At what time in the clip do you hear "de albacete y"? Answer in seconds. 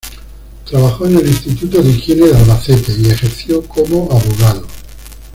2.29-3.11